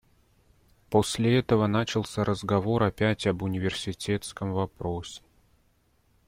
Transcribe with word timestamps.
После 0.89 1.37
этого 1.37 1.67
начался 1.67 2.23
разговор 2.23 2.81
опять 2.81 3.27
об 3.27 3.43
университетском 3.43 4.51
вопросе. 4.51 5.21